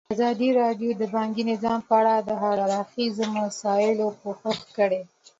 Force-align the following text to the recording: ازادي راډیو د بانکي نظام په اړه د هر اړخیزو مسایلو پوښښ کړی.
ازادي 0.15 0.49
راډیو 0.61 0.89
د 0.97 1.03
بانکي 1.15 1.43
نظام 1.51 1.79
په 1.87 1.93
اړه 1.99 2.13
د 2.27 2.29
هر 2.41 2.57
اړخیزو 2.65 3.25
مسایلو 3.39 4.07
پوښښ 4.21 4.59
کړی. 4.77 5.01